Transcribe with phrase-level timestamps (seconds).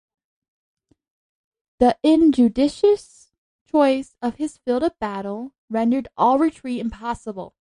[1.77, 3.29] The injudicious
[3.69, 7.53] choice of his field of battle, rendered all retreat impossible.